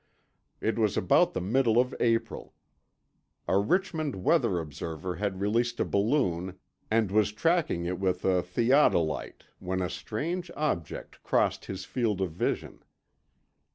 [0.61, 2.55] It was about the middle of April.
[3.47, 6.57] A Richmond weather observer had released a balloon
[6.89, 12.31] and was tracking it with a theodolite when a strange object crossed his field of
[12.31, 12.81] vision.